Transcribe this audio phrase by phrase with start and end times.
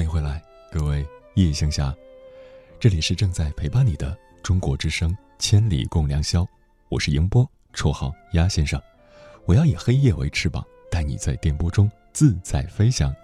[0.00, 0.42] 欢迎回来，
[0.72, 1.94] 各位夜行侠，
[2.78, 6.40] 这里是正在陪伴你的中国之声《千里共良宵》，
[6.88, 8.80] 我是迎波，绰号鸭先生。
[9.44, 13.14] 我要以黑夜为翅膀，带你在电波中自在飞翔。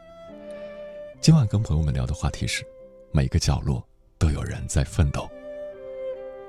[1.19, 2.63] 今晚跟朋友们聊的话题是：
[3.11, 3.83] 每个角落
[4.19, 5.27] 都有人在奋斗。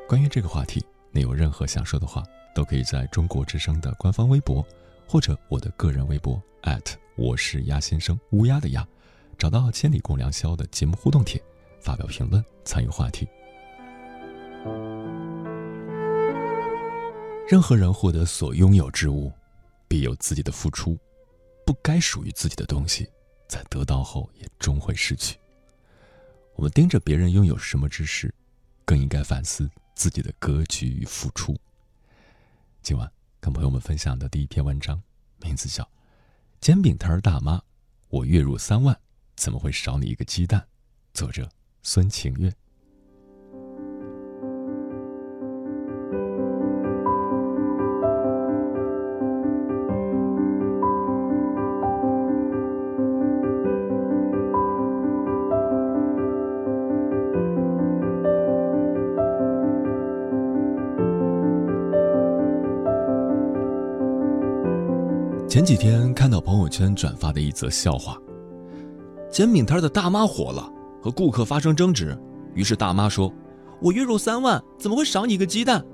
[0.09, 2.21] 关于这个话题，你有任何想说的话，
[2.53, 4.61] 都可以在中国之声的官方微博，
[5.07, 6.37] 或者我的个人微博
[7.15, 8.85] 我是鸭先生，乌鸦的鸭，
[9.37, 11.41] 找到“千里共良宵”的节目互动帖，
[11.79, 13.27] 发表评论，参与话题。
[17.47, 19.31] 任何人获得所拥有之物，
[19.87, 20.97] 必有自己的付出，
[21.65, 23.07] 不该属于自己的东西，
[23.47, 25.37] 在得到后也终会失去。
[26.55, 28.33] 我们盯着别人拥有什么之时，
[28.83, 31.55] 更应该反思自己的格局与付出。
[32.81, 34.99] 今晚跟朋友们分享的第一篇文章，
[35.41, 35.83] 名字叫
[36.59, 37.57] 《煎饼摊大妈》，
[38.09, 38.99] 我月入三万，
[39.37, 40.61] 怎么会少你一个鸡蛋？
[41.13, 41.47] 作者
[41.83, 42.51] 孙晴月。
[65.47, 68.19] 前几天看到朋友圈转发的一则笑话：
[69.37, 70.67] 煎饼摊的大妈火了，
[70.99, 72.17] 和顾客发生争执，
[72.55, 73.31] 于是大妈说
[73.79, 75.85] ：“我月入三万，怎么会少你一个鸡蛋？”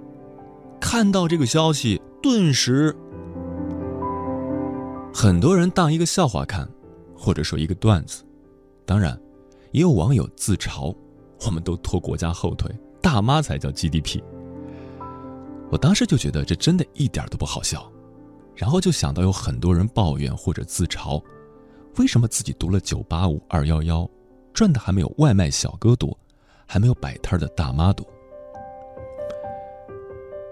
[0.79, 2.95] 看到这个消息，顿时
[5.13, 6.65] 很多人当一个笑话看，
[7.17, 8.23] 或者说一个段子。
[8.85, 9.19] 当然，
[9.73, 10.95] 也有网友自嘲
[11.45, 14.21] ：“我们都拖国家后腿，大妈才叫 GDP。”
[15.69, 17.91] 我当时就觉得这真的一点都不好笑。
[18.55, 21.21] 然后就想到有很多人抱怨或者自嘲，
[21.97, 24.09] 为什么自己读了九八五二幺幺，
[24.51, 26.17] 赚的还没有外卖小哥多，
[26.65, 28.05] 还没有摆摊的大妈多。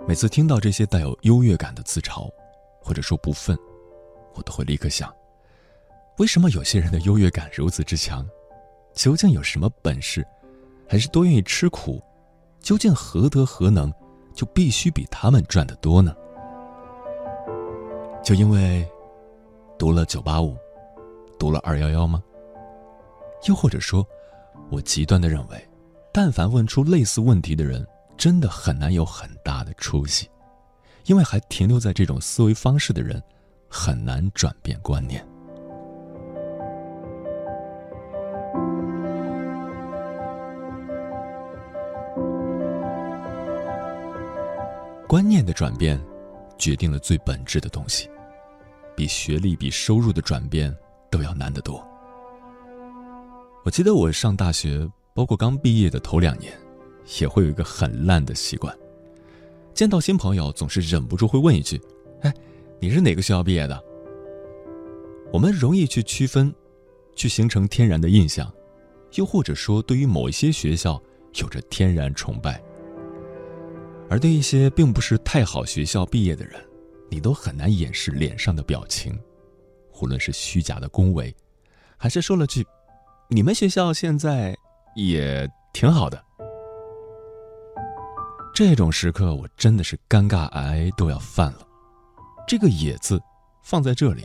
[0.07, 2.29] 每次听到这些带有优越感的自嘲，
[2.79, 3.57] 或者说不忿，
[4.35, 5.11] 我都会立刻想：
[6.19, 8.23] 为什么有些人的优越感如此之强？
[8.93, 10.25] 究竟有什么本事，
[10.87, 11.99] 还是多愿意吃苦？
[12.59, 13.91] 究竟何德何能，
[14.35, 16.15] 就必须比他们赚得多呢？
[18.23, 18.87] 就因为
[19.79, 20.55] 读了九八五，
[21.41, 22.21] 读了二幺幺吗？
[23.47, 24.07] 又或者说，
[24.69, 25.69] 我极端的认为，
[26.13, 27.83] 但凡问出类似问题的人，
[28.15, 30.29] 真的很难有很大的出息，
[31.05, 33.19] 因为还停留在这种思维方式的人，
[33.67, 35.27] 很难转变观念。
[45.07, 45.99] 观念的转变。
[46.59, 48.07] 决定了最本质的东西，
[48.95, 50.71] 比学历、比收入的转变
[51.11, 51.85] 都要难得多。
[53.63, 56.51] 我记得我上大学，包括刚毕业的头两年，
[57.19, 58.75] 也会有一个很烂的习惯：
[59.73, 61.79] 见到新朋友，总是忍不住会问一句
[62.21, 62.33] ：“哎，
[62.79, 63.83] 你是哪个学校毕业的？”
[65.31, 66.53] 我们容易去区分，
[67.15, 68.51] 去形成天然的印象，
[69.13, 71.01] 又或者说，对于某一些学校
[71.35, 72.61] 有着天然崇拜。
[74.09, 76.59] 而对一些并不是太好学校毕业的人，
[77.09, 79.17] 你都很难掩饰脸上的表情，
[80.01, 81.33] 无论是虚假的恭维，
[81.95, 82.65] 还是说了句
[83.29, 84.57] “你们学校现在
[84.95, 86.21] 也挺好的”，
[88.53, 91.67] 这种时刻我真的是尴尬癌都要犯了。
[92.47, 93.21] 这个“也”字
[93.61, 94.23] 放在这里，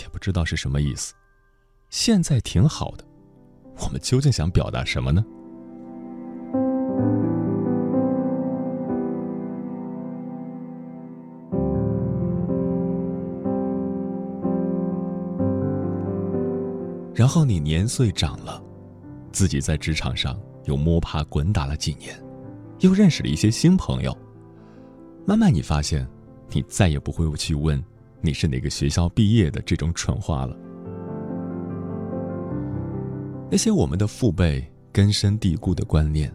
[0.00, 1.12] 也不知道是什么意思。
[1.90, 3.04] 现在挺好的，
[3.80, 5.24] 我们究竟想表达什么呢？
[17.22, 18.60] 然后你年岁长了，
[19.30, 22.20] 自己在职场上又摸爬滚打了几年，
[22.80, 24.12] 又认识了一些新朋友。
[25.24, 26.04] 慢慢你发现，
[26.50, 27.80] 你再也不会去问
[28.20, 30.56] 你是哪个学校毕业的这种蠢话了。
[33.48, 36.34] 那些我们的父辈根深蒂固的观念，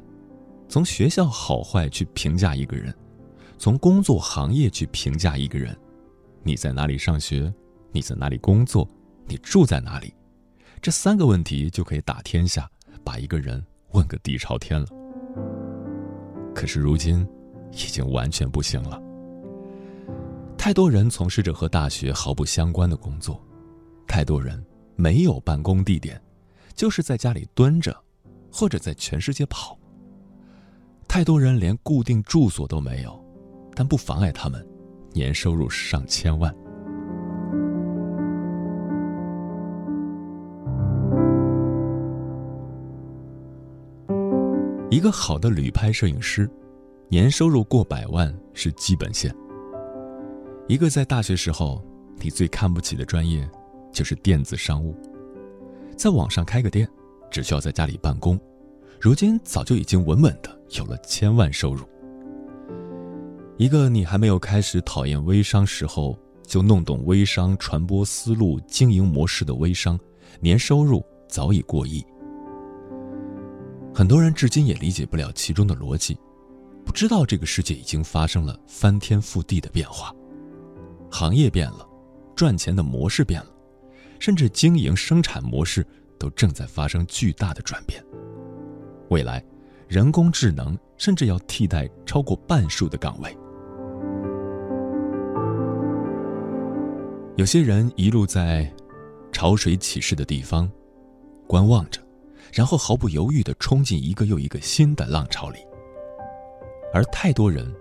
[0.69, 2.95] 从学校好坏去评价一个人，
[3.57, 5.77] 从工作行业去评价一个人，
[6.44, 7.53] 你在哪里上学，
[7.91, 8.88] 你在哪里工作，
[9.27, 10.13] 你住在哪里。
[10.81, 12.69] 这三个问题就可以打天下，
[13.03, 14.88] 把一个人问个底朝天了。
[16.56, 17.27] 可是如今，
[17.71, 19.01] 已经完全不行了。
[20.57, 23.41] 太多人从事着和大学毫不相关的工作，
[24.07, 24.63] 太多人
[24.95, 26.21] 没有办公地点，
[26.74, 27.95] 就是在家里蹲着，
[28.51, 29.77] 或者在全世界跑。
[31.07, 33.24] 太多人连固定住所都没有，
[33.75, 34.65] 但不妨碍他们
[35.13, 36.53] 年收入上千万。
[44.89, 46.50] 一个好的旅拍摄影师，
[47.10, 49.36] 年收入过百万是基本线。
[50.66, 51.84] 一个在大学时候
[52.22, 53.48] 你最看不起的专业，
[53.92, 54.95] 就是电子商务，
[55.98, 56.88] 在网上开个店，
[57.30, 58.39] 只需要在家里办公，
[58.98, 61.86] 如今早就已经稳稳的有了千万收入。
[63.57, 70.00] 一个你还没有开始讨厌微商时候就弄懂微商传播思路、经营模式的微商，
[70.39, 72.01] 年收入早已过亿。
[73.97, 76.15] 很多人至今也理解不了其中的逻辑，
[76.85, 80.13] 不知道这个世界已经发生了翻天覆地的变化，
[81.09, 81.83] 行业变了，
[82.35, 83.51] 赚钱的模式变了，
[84.19, 85.83] 甚至经营生产模式
[86.19, 87.99] 都正在发生巨大的转变。
[89.09, 89.44] 未来，
[89.88, 93.35] 人工智能甚至要替代超过半数的岗位。
[97.35, 98.71] 有些人一路在
[99.31, 100.71] 潮水起势的地方
[101.47, 102.00] 观望着。
[102.51, 105.59] 然后毫不犹豫地冲进一个又一个新的浪潮里，
[106.94, 107.71] 而太多人，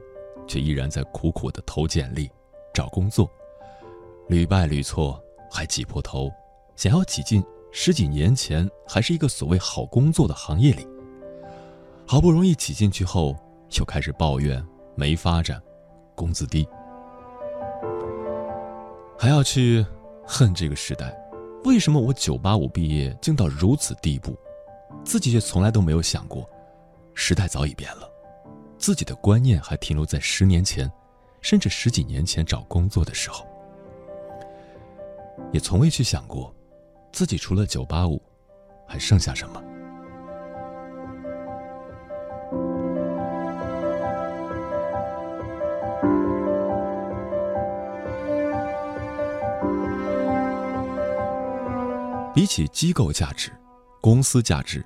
[0.46, 2.30] 却依然在苦苦地投简历、
[2.74, 3.30] 找工作，
[4.28, 5.18] 屡败屡挫，
[5.50, 6.30] 还挤破头，
[6.74, 10.86] 想要挤进十几年前还是一个所谓好工作的行业里。
[12.06, 13.36] 好不容易挤进去后，
[13.78, 14.64] 又开始抱怨
[14.94, 15.60] 没发展，
[16.14, 16.68] 工资低，
[19.18, 19.84] 还要去
[20.24, 21.16] 恨这个时代，
[21.64, 24.36] 为什么我九八五毕业竟到如此地步？
[25.06, 26.44] 自己却从来都没有想过，
[27.14, 28.10] 时代早已变了，
[28.76, 30.90] 自己的观念还停留在十年前，
[31.40, 33.46] 甚至十几年前找工作的时候，
[35.52, 36.52] 也从未去想过，
[37.12, 38.20] 自己除了九八五，
[38.84, 39.62] 还剩下什么。
[52.34, 53.52] 比起机构价值。
[53.98, 54.84] 公司价值，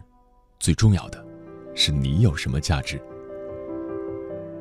[0.61, 1.27] 最重要的，
[1.75, 3.01] 是你有什么价值。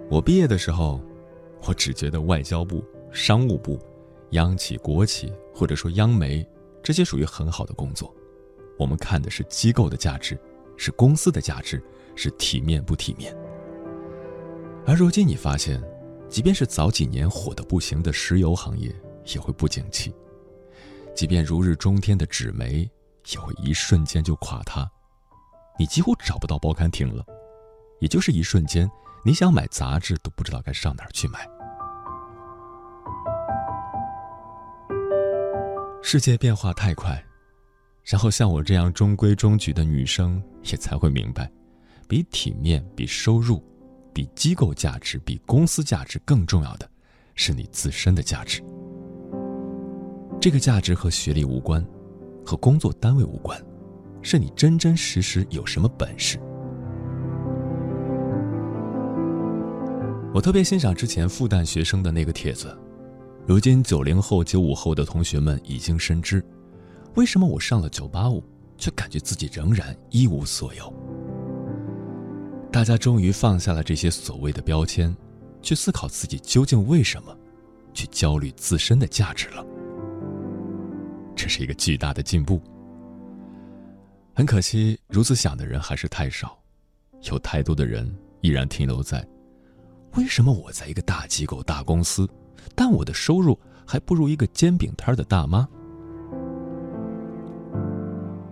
[0.09, 1.01] 我毕业的时候，
[1.67, 2.81] 我只觉得外交部、
[3.11, 3.77] 商务部、
[4.31, 6.47] 央企、国企或者说央媒
[6.81, 8.15] 这些属于很好的工作。
[8.77, 10.39] 我们看的是机构的价值，
[10.77, 11.83] 是公司的价值，
[12.15, 13.35] 是体面不体面。
[14.85, 15.83] 而如今你发现，
[16.29, 18.89] 即便是早几年火的不行的石油行业，
[19.35, 20.11] 也会不景气；
[21.13, 22.89] 即便如日中天的纸媒。
[23.31, 24.89] 也会一瞬间就垮塌，
[25.79, 27.25] 你几乎找不到报刊亭了。
[27.99, 28.89] 也就是一瞬间，
[29.25, 31.47] 你想买杂志都不知道该上哪儿去买。
[36.01, 37.23] 世界变化太快，
[38.03, 41.49] 然后像我这样中规中矩的女生也才会明白，
[42.07, 43.63] 比体面、比收入、
[44.13, 46.89] 比机构价值、比公司价值更重要的，
[47.35, 48.61] 是你自身的价值。
[50.41, 51.85] 这个价值和学历无关。
[52.45, 53.61] 和工作单位无关，
[54.21, 56.39] 是你真真实实有什么本事。
[60.33, 62.77] 我特别欣赏之前复旦学生的那个帖子，
[63.47, 66.43] 如今九零后、九五后的同学们已经深知，
[67.15, 68.43] 为什么我上了九八五，
[68.77, 70.93] 却感觉自己仍然一无所有。
[72.71, 75.15] 大家终于放下了这些所谓的标签，
[75.61, 77.35] 去思考自己究竟为什么，
[77.91, 79.65] 去焦虑自身的价值了。
[81.35, 82.61] 这是一个巨大的进步。
[84.39, 86.57] 很可惜，如此想的人还是太少，
[87.23, 89.21] 有太多的人依然停留在：
[90.15, 92.25] 为什么我在一个大机构、大公司，
[92.73, 95.67] 但我的收入还不如一个煎饼摊的大妈？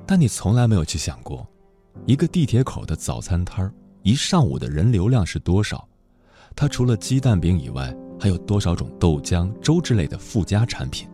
[0.06, 1.48] 但你从来没有去想过，
[2.06, 5.88] 一个地铁口的早餐摊儿，一上午的人流量是多少？
[6.54, 11.08] 它除了鸡蛋饼以外，还有多少种豆浆、粥之类的附加产品？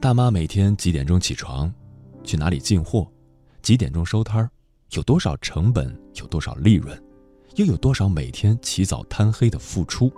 [0.00, 1.74] 大妈每天几点钟起床，
[2.28, 3.10] 去哪里进货，
[3.62, 4.50] 几点钟收摊儿，
[4.90, 7.02] 有多少成本，有多少利润，
[7.56, 10.12] 又有多少每天起早贪黑的付出？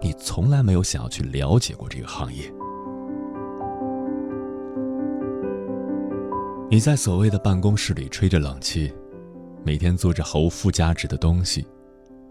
[0.00, 2.50] 你从来没有想要去了解过这个行业。
[6.70, 8.90] 你在所谓的办公室里吹着冷气，
[9.66, 11.68] 每天做着毫无附加值的东西，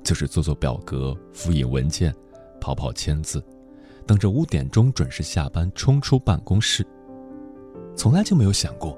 [0.04, 2.12] 就是做做表格、复印文件、
[2.60, 3.46] 跑跑签字。
[4.08, 6.84] 等着五点钟准时下班，冲出办公室。
[7.96, 8.98] 从来就没有想过，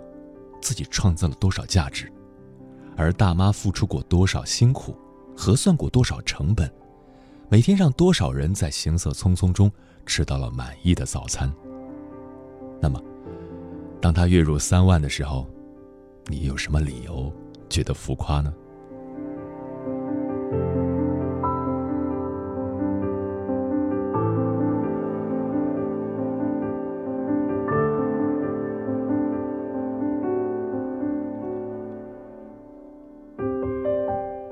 [0.61, 2.11] 自己创造了多少价值，
[2.95, 4.95] 而大妈付出过多少辛苦，
[5.35, 6.71] 核算过多少成本，
[7.47, 9.71] 每天让多少人在行色匆匆中
[10.05, 11.51] 吃到了满意的早餐。
[12.81, 13.01] 那么，
[14.01, 15.47] 当他月入三万的时候，
[16.25, 17.31] 你有什么理由
[17.69, 18.53] 觉得浮夸呢？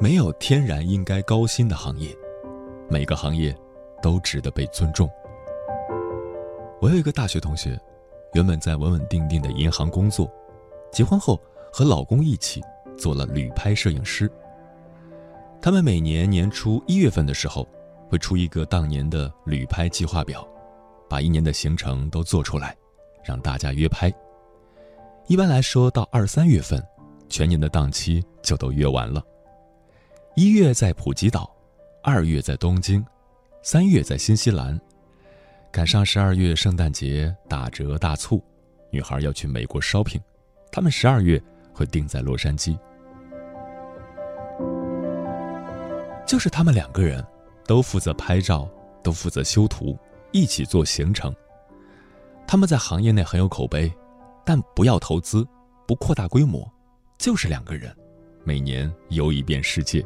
[0.06, 2.16] 没有天然应该高薪的行业，
[2.88, 3.58] 每个行业
[4.04, 5.10] 都值得被尊重。
[6.80, 7.76] 我有一个大学同学，
[8.34, 10.32] 原本在稳稳定定的银行工作，
[10.92, 11.42] 结婚后
[11.74, 12.62] 和老公一起
[12.96, 14.32] 做了旅拍摄影师。
[15.60, 17.68] 他们每年年初一月份的时候，
[18.08, 20.48] 会出一个当年的旅拍计划表，
[21.10, 22.78] 把一年的行程都做出来，
[23.24, 24.14] 让大家约拍。
[25.26, 26.80] 一般来说，到二三月份，
[27.28, 29.20] 全年的档期就都约完了。
[30.38, 31.50] 一月在普吉岛，
[32.04, 33.02] 二月在东京，
[33.64, 34.78] 三月在新西兰。
[35.72, 38.44] 赶上十二月圣诞节打折大促，
[38.92, 40.20] 女孩要去美国 shopping，
[40.70, 41.42] 他们十二月
[41.74, 42.78] 会定在洛杉矶。
[46.28, 47.26] 就是他们两个人，
[47.66, 48.70] 都负责拍照，
[49.02, 49.98] 都负责修图，
[50.34, 51.34] 一起做行程。
[52.46, 53.90] 他们在行业内很有口碑，
[54.44, 55.48] 但不要投资，
[55.88, 56.70] 不扩大规模，
[57.18, 57.96] 就是两个人，
[58.44, 60.06] 每年游一遍世界。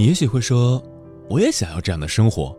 [0.00, 0.82] 你也许会说，
[1.28, 2.58] 我也想要这样的生活，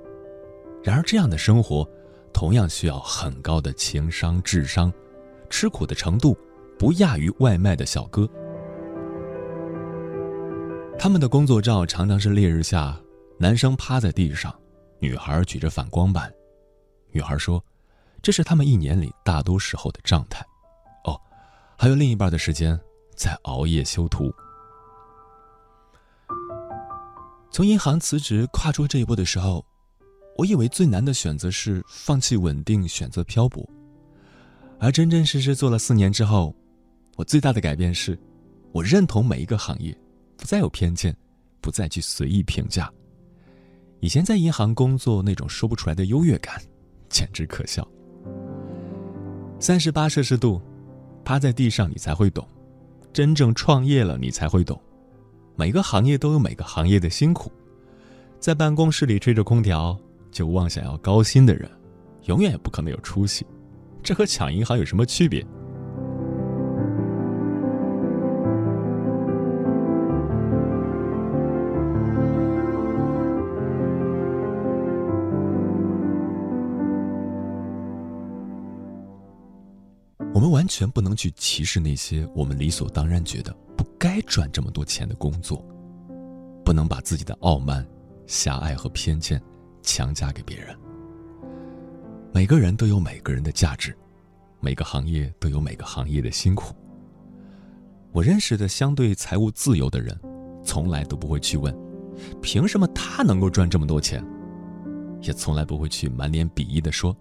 [0.83, 1.89] 然而这样的生活，
[2.31, 4.93] 同样需要很高的情商、智商，
[5.49, 6.37] 吃苦的程度
[6.77, 8.29] 不亚于外卖的小哥。
[10.99, 12.95] 他们的工作照常常是烈日下，
[13.39, 14.53] 男生趴在地上，
[14.99, 16.31] 女孩举着反光板。
[17.09, 17.59] 女孩说
[18.21, 20.45] ：“这是他们一年里大多时候的状态。”
[21.05, 21.19] 哦，
[21.75, 22.79] 还有另一半的时间
[23.15, 24.31] 在熬夜修图。
[27.51, 29.63] 从银行辞职跨出这一步的时候，
[30.37, 33.69] 我以为最难的选择是放弃稳定，选择漂泊。
[34.79, 36.55] 而真真实实做了四年之后，
[37.17, 38.17] 我最大的改变是，
[38.71, 39.95] 我认同每一个行业。
[40.37, 41.15] 不再有偏见，
[41.59, 42.91] 不再去随意评价。
[43.99, 46.59] 以前在银行工作那种说不出来的优越感，
[47.09, 47.87] 简直可笑。
[49.59, 50.59] 三十八摄氏度，
[51.23, 52.43] 趴在地上你才会懂；
[53.13, 54.81] 真正创业了你才会懂。
[55.61, 57.51] 每个行业都有每个行业的辛苦。
[58.39, 59.95] 在办公室里吹着空调
[60.31, 61.69] 就妄想要高薪的人，
[62.25, 63.45] 永远也不可能有出息。
[64.01, 65.45] 这和抢银行有什么区别？
[80.33, 85.65] 我们完全不能去歧视那些我们理所当然觉得不该赚这么多钱的工作，
[86.63, 87.83] 不能把自己的傲慢、
[88.27, 89.41] 狭隘和偏见
[89.81, 90.77] 强加给别人。
[92.31, 93.97] 每个人都有每个人的价值，
[94.59, 96.75] 每个行业都有每个行业的辛苦。
[98.11, 100.15] 我认识的相对财务自由的人，
[100.63, 101.75] 从来都不会去问，
[102.39, 104.23] 凭什么他能够赚这么多钱，
[105.23, 107.17] 也从来不会去满脸鄙夷的说。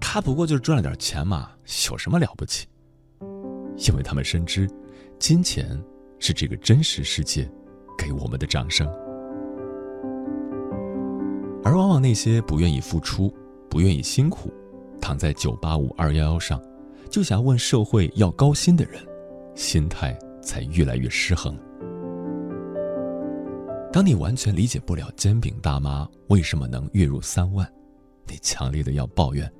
[0.00, 1.50] 他不过就是赚了点钱嘛，
[1.90, 2.66] 有什么了不起？
[3.86, 4.66] 因为他们深知，
[5.20, 5.78] 金钱
[6.18, 7.46] 是这个真实世界
[7.96, 8.88] 给我们的掌声。
[11.62, 13.32] 而往往那些不愿意付出、
[13.68, 14.50] 不愿意辛苦，
[14.98, 16.60] 躺在九八五、二幺幺上，
[17.10, 18.98] 就想问社会要高薪的人，
[19.54, 21.54] 心态才越来越失衡。
[23.92, 27.70] 当你完全理解不了煎饼大妈为什么能月入三万，
[28.26, 29.52] 你强烈的要抱怨。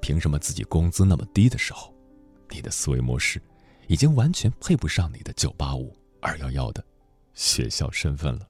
[0.00, 1.94] 凭什么自己工资那么低的时候，
[2.50, 3.40] 你的思维模式
[3.88, 6.84] 已经完全配不上你的九八五、二幺幺的
[7.34, 8.46] 学校身份了？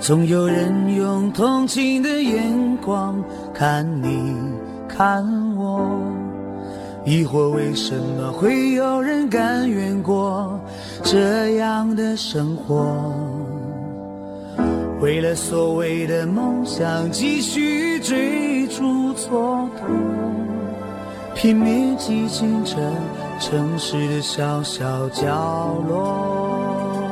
[0.00, 3.22] 总有人用同情的眼光
[3.54, 4.34] 看你，
[4.86, 5.24] 看
[5.56, 6.13] 我。
[7.04, 10.58] 疑惑为什么会有人甘愿过
[11.02, 13.12] 这样的生活？
[15.00, 19.68] 为了所谓的梦想，继续追逐蹉跎，
[21.34, 22.74] 拼命挤进这
[23.38, 27.10] 城市的小小角落。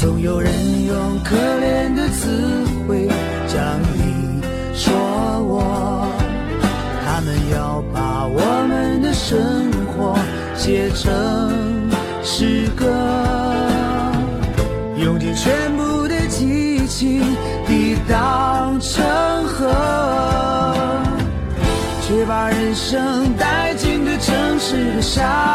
[0.00, 0.50] 总有人
[0.86, 3.06] 用可怜的词汇
[3.46, 3.60] 将
[3.98, 4.40] 你
[4.72, 4.90] 说
[5.44, 6.06] 我，
[7.04, 7.69] 他们要
[8.20, 8.26] 把。
[8.26, 10.14] 我们的生活
[10.54, 11.90] 写成
[12.22, 12.86] 诗歌，
[14.96, 17.22] 用尽全部的激情
[17.66, 19.02] 抵挡成
[19.44, 19.72] 河，
[22.02, 25.49] 却把人生带进这城市的沙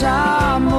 [0.00, 0.77] 沙漠。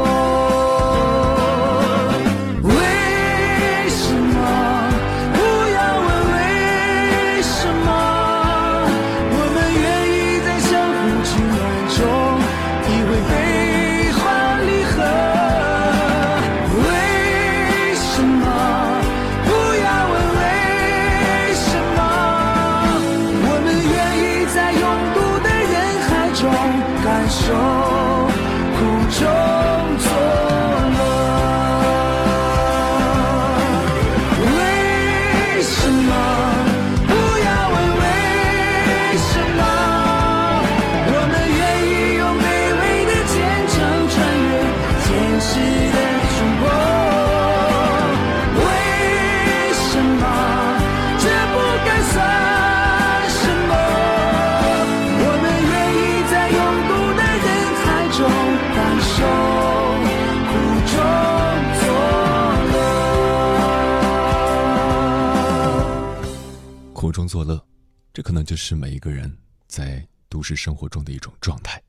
[68.29, 69.35] 可能就是每一个人
[69.67, 71.81] 在都市生活中的一种状态。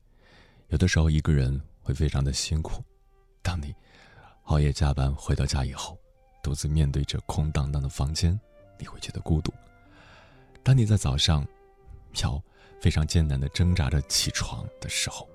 [0.69, 2.83] 有的时候，一个人会非常的辛苦。
[3.43, 3.75] 当你
[4.45, 5.95] 熬夜加班回到家以后，
[6.41, 8.39] 独自面对着空荡荡的房间，
[8.79, 9.53] 你会觉得孤独。
[10.63, 11.45] 当你在早上
[12.23, 12.43] 要
[12.81, 15.29] 非常艰难的挣扎着起床的时候，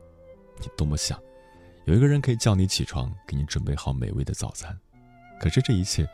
[0.58, 1.22] 你多么想
[1.84, 4.76] 有一个人可以叫你起床，给你准备好美味的早餐。
[5.40, 6.04] 可是这一切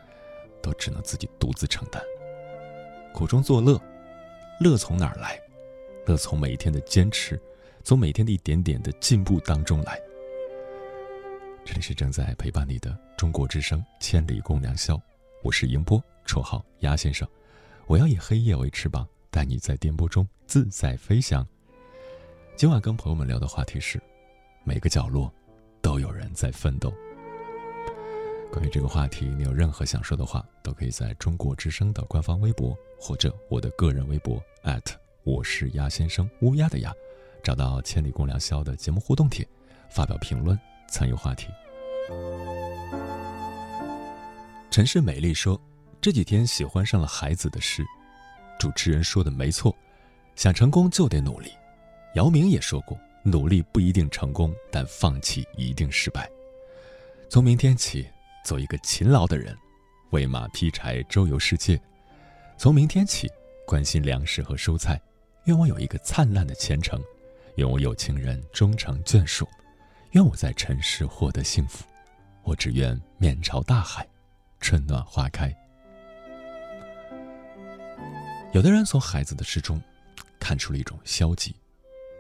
[0.63, 2.03] 都只能自己独自承担。
[3.15, 3.81] 苦中作乐，
[4.63, 5.37] 乐从哪儿来？
[6.07, 7.41] 乐从每一天的坚持，
[7.83, 10.01] 从每天的一点点的进步当中来。
[11.65, 14.95] 这里是正在陪伴你的中国之声《千里共良宵》，
[15.43, 17.27] 我是迎波，绰号鸭先生。
[17.89, 21.45] 我要以黑夜为翅膀，带你在电波中自在飞翔。
[22.55, 24.01] 今晚跟朋友们聊的话题是：
[24.63, 25.33] 每个角落
[25.81, 26.95] 都有人在奋斗。
[28.53, 32.79] 关于这个话题，你有任何想说的话，都可以在中国之声的官方微博。
[33.05, 34.41] 或者我的个人微博
[35.25, 36.95] 我是鸭先生乌鸦的鸭，
[37.43, 39.45] 找到千里共良宵的节目互动帖，
[39.91, 40.57] 发表评论，
[40.89, 41.49] 参与话题。
[44.71, 45.61] 陈世美丽说，
[46.01, 47.85] 这几天喜欢上了孩子的诗。
[48.57, 49.77] 主持人说的没错，
[50.37, 51.51] 想成功就得努力。
[52.15, 56.31] 姚明也说过，努力不一定成功，但放弃一定失败。
[57.29, 58.07] 从明天起，
[58.45, 59.57] 做一个勤劳的人，
[60.11, 61.81] 喂马劈柴，周游世界。
[62.63, 63.29] 从明天起，
[63.67, 64.97] 关心粮食和蔬菜。
[65.47, 67.03] 愿我有一个灿烂的前程，
[67.57, 69.49] 愿我有情人终成眷属，
[70.13, 71.85] 愿我在尘世获得幸福。
[72.45, 74.09] 我只愿面朝大海，
[74.61, 75.53] 春暖花开。
[78.53, 79.83] 有的人从孩子的诗中
[80.39, 81.57] 看出了一种消极，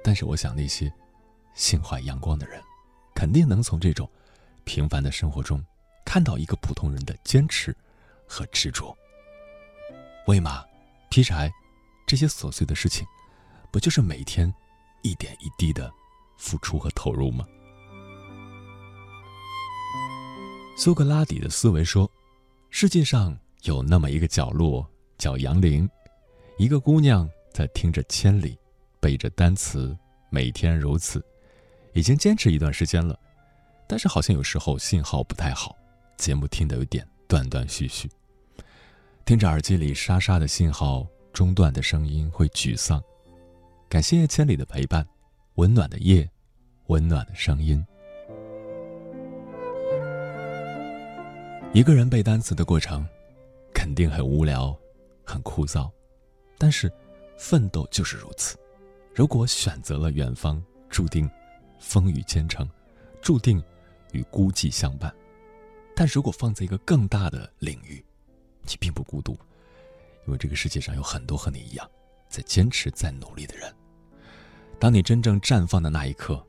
[0.02, 0.92] 但是我想那些
[1.54, 2.60] 心怀阳光的人，
[3.14, 4.10] 肯定能从这种
[4.64, 5.64] 平凡的生活中
[6.04, 7.72] 看到一个普通人的坚持
[8.26, 8.92] 和执着。
[10.28, 10.64] 喂马、
[11.10, 11.52] 劈柴，
[12.06, 13.04] 这些琐碎的事情，
[13.72, 14.52] 不就是每天
[15.02, 15.92] 一点一滴的
[16.38, 17.44] 付出和投入吗？
[20.76, 22.08] 苏格拉底的思维说
[22.70, 25.90] ：“世界上有那么一个角落叫杨林，
[26.56, 28.56] 一个姑娘在听着千里，
[29.00, 29.96] 背着单词，
[30.30, 31.20] 每天如此，
[31.94, 33.18] 已经坚持一段时间了。
[33.88, 35.76] 但是好像有时候信号不太好，
[36.16, 38.08] 节目听得有点断断续续。”
[39.24, 43.00] 听着耳机里沙沙的信号中断的声音会沮丧，
[43.88, 45.06] 感谢千里的陪伴，
[45.54, 46.28] 温暖的夜，
[46.88, 47.84] 温暖的声音。
[51.72, 53.06] 一个人背单词的过程，
[53.72, 54.76] 肯定很无聊，
[55.24, 55.88] 很枯燥，
[56.58, 56.92] 但是
[57.38, 58.58] 奋斗就是如此。
[59.14, 61.30] 如果选择了远方，注定
[61.78, 62.68] 风雨兼程，
[63.22, 63.62] 注定
[64.10, 65.14] 与孤寂相伴。
[65.94, 68.04] 但如果放在一个更大的领域，
[68.62, 69.32] 你并不孤独，
[70.26, 71.90] 因为这个世界上有很多和你一样，
[72.28, 73.72] 在坚持、在努力的人。
[74.78, 76.44] 当你真正绽放的那一刻，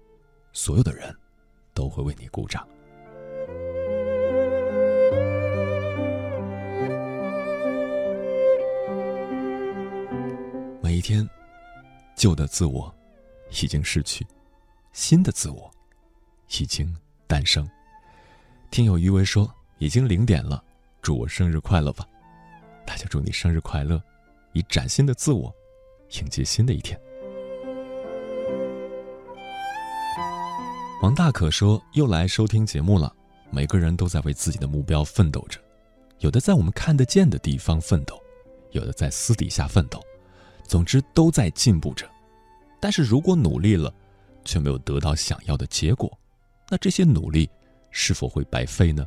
[0.54, 1.16] 所有的人
[1.74, 2.68] 都会为你鼓掌。
[10.82, 11.28] 每一天，
[12.16, 12.94] 旧的自我
[13.50, 14.26] 已经逝去，
[14.94, 15.72] 新的自我
[16.60, 16.96] 已经
[17.28, 17.68] 诞生。
[18.72, 20.64] 听友余为说，已经零点了。
[21.04, 22.08] 祝我生日快乐吧！
[22.88, 24.02] 大家祝你生日快乐，
[24.54, 25.54] 以崭新的自我
[26.22, 26.98] 迎接新的一天。
[31.02, 33.14] 王大可说：“又来收听节目了。
[33.52, 35.60] 每个人都在为自己的目标奋斗着，
[36.20, 38.18] 有的在我们看得见的地方奋斗，
[38.72, 40.02] 有的在私底下奋斗，
[40.66, 42.10] 总之都在进步着。
[42.80, 43.94] 但是如果努力了，
[44.46, 46.10] 却没有得到想要的结果，
[46.70, 47.50] 那这些努力
[47.92, 49.06] 是否会白费呢？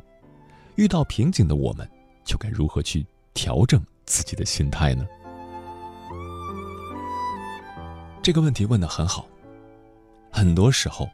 [0.77, 1.87] 遇到瓶颈的我们，
[2.23, 5.05] 就该如何去调整自己的心态呢？”
[8.23, 9.27] 这个问题问得很好。
[10.31, 11.09] 很多时候，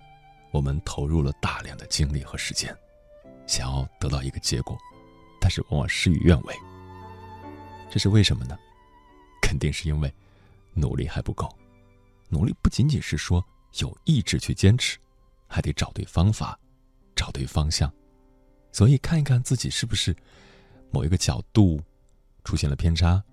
[0.52, 2.76] 我们投入了大量的精力和时间，
[3.48, 4.78] 想要得到一个结果，
[5.40, 6.56] 但是往往事与愿违。
[7.90, 8.58] 这是为什么呢？
[9.42, 10.14] 肯定是因为
[10.74, 11.48] 努力还不够。
[12.30, 13.46] 努力不仅仅是说
[13.80, 14.98] 有意志去坚持，
[15.48, 16.60] 还得找对方法，
[17.16, 17.94] 找对方向。
[18.74, 20.14] 所以，看一看自己是不是
[20.92, 21.80] 某一个角度
[22.44, 23.24] 出现了偏差，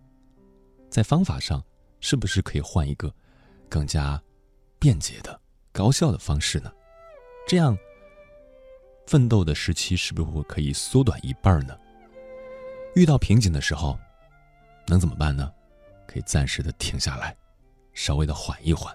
[0.88, 1.64] 在方法上
[2.00, 3.12] 是不是可以换一个。
[3.68, 4.20] 更加
[4.80, 6.72] 便捷的、高效的方式呢？
[7.46, 7.78] 这样
[9.06, 11.78] 奋斗的时期是不是会可以缩短一半呢？
[12.96, 13.96] 遇到瓶颈的时候，
[14.88, 15.52] 能怎么办呢？
[16.04, 17.36] 可以暂时的停下来，
[17.94, 18.92] 稍微的缓一缓。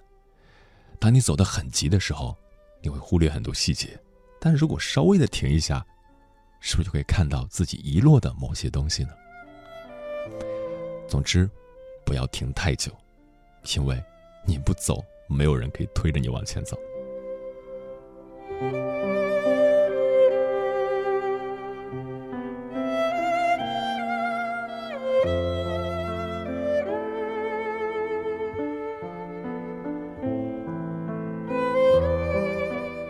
[1.00, 2.38] 当你走得很急的时候，
[2.82, 3.98] 你会忽略很多细节，
[4.42, 5.86] 但如果稍微的停一下，
[6.68, 9.10] 是不是就可以看到自己遗落的某些东西呢？
[11.08, 11.48] 总之，
[12.04, 12.92] 不要停太久，
[13.76, 14.04] 因为。
[14.48, 16.78] 你不走，没有人可以推着你往前走。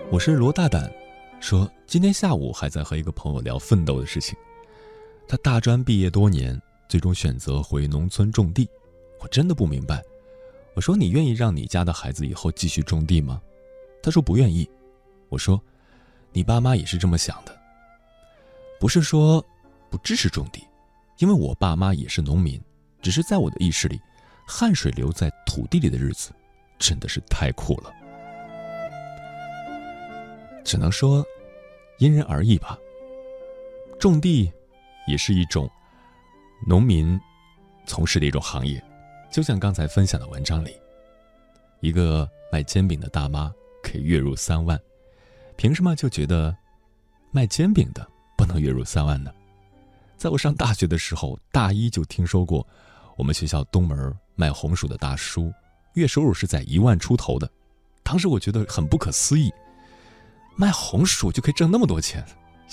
[0.09, 0.89] 我是罗大胆，
[1.45, 4.36] 说今天下午还在和一个朋友聊奋斗的事情。
[5.27, 8.67] 他大专毕业多年，最终选择回农村种地。
[9.19, 10.01] 我真的不明白。
[10.73, 13.39] 我说：“你愿意让你家的孩子以后继续种地吗？”
[14.01, 14.67] 他说：“不愿意。”
[15.29, 15.62] 我说
[16.34, 17.55] ：“你爸妈也是这么想的。
[18.79, 19.43] 不是说
[19.91, 20.63] 不支持种地，
[21.19, 22.60] 因为我爸妈也是农民，
[23.03, 24.01] 只是在我的意识里，
[24.47, 26.31] 汗水流在土地里的日子
[26.79, 27.93] 真的是太苦了。
[30.65, 31.25] 只能说
[31.99, 32.78] 因人而异吧。
[33.97, 34.51] 种地
[35.08, 35.69] 也是一种
[36.67, 37.17] 农民
[37.86, 38.84] 从事的一种行业。”
[39.32, 40.71] 就像刚才分享的文章里，
[41.82, 44.80] 一个卖煎饼的大妈可以月入三万，
[45.58, 46.56] 凭什么就觉得
[47.32, 49.30] 卖煎饼的不能月入三万呢？
[50.15, 52.65] 在我上大学的时候，大一就听说过
[53.17, 55.51] 我们学校东门卖红薯的大叔，
[55.95, 57.49] 月收入是在一万出头的。
[58.04, 59.51] 当时我觉得很不可思议，
[60.55, 62.25] 卖红薯就可以挣那么多钱。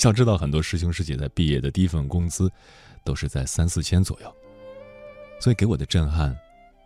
[0.04, 2.50] 要知道，很多师兄师姐在毕业的第一份工资
[3.04, 4.36] 都是在三四千左右，
[5.40, 6.36] 所以给我的震撼。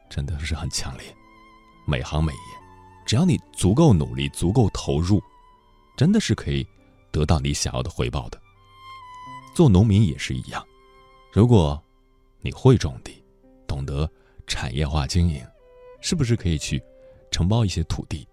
[0.09, 1.05] 真的是很强烈，
[1.85, 2.39] 每行每业，
[3.05, 5.21] 只要你足够努力、足够投入，
[5.97, 6.65] 真的是可以
[7.11, 8.41] 得到你想要的回报的。
[9.53, 10.65] 做农民也是一样，
[11.33, 11.83] 如果
[12.41, 13.21] 你会种地，
[13.67, 14.09] 懂得
[14.47, 15.45] 产业化经营，
[16.01, 16.81] 是不是可以去
[17.33, 18.29] 承包一些土地，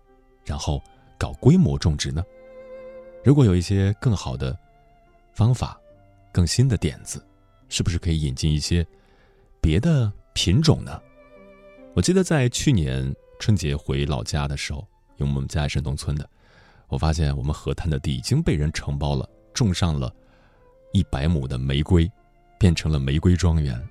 [0.45, 0.79] 然后
[1.17, 2.23] 搞规模种植呢？
[3.23, 4.57] 如果有一些更好的
[5.31, 5.79] 方法、
[6.31, 7.25] 更新的点子，
[7.69, 8.85] 是不是可以引进一些
[9.61, 11.01] 别的品种呢？
[11.93, 14.85] 我记得在去年春节回老家的时候，
[15.17, 16.29] 因为我们家也是农村的，
[16.89, 20.13] 我发现我们河滩的地已经被人承包了，种上了
[20.91, 22.11] 一百亩的玫瑰，
[22.59, 23.81] 变成了玫瑰庄园。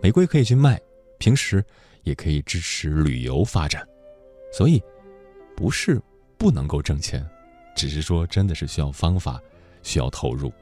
[0.00, 0.80] 玫瑰可以去卖，
[1.18, 1.62] 平时
[2.02, 3.86] 也可以支持旅游发展，
[4.52, 4.82] 所以
[5.54, 6.00] 不是
[6.38, 7.28] 不能够挣钱，
[7.78, 9.40] 只是说真的是需要方法，
[9.84, 10.52] 需要投入。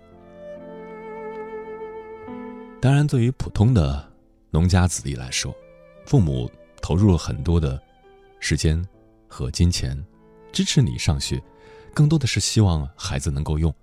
[2.78, 4.06] 当然，对于普通的
[4.50, 5.56] 农家子弟来说，
[6.04, 6.50] 父母
[6.82, 7.80] 投入了很多的
[8.38, 8.86] 时间
[9.26, 9.96] 和金钱
[10.52, 11.42] 支持你上学，
[11.94, 13.74] 更多的是希望孩子能够用